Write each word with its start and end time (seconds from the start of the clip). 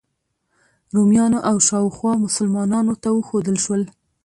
رومیانو 0.93 1.39
او 1.49 1.57
شاوخوا 1.67 2.11
مسلمانانو 2.25 2.93
ته 3.01 3.09
وښودل 3.13 3.57
شول. 3.63 3.81